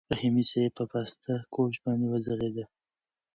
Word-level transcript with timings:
رحیمي 0.13 0.43
صیب 0.51 0.71
په 0.77 0.83
پاسته 0.91 1.33
کوچ 1.53 1.73
باندې 1.83 2.05
وغځېد. 2.09 2.57